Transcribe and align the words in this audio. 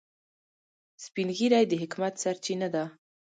سپین 1.03 1.29
ږیری 1.37 1.63
د 1.67 1.73
حکمت 1.81 2.13
سرچینه 2.23 2.67
ده 2.73 2.83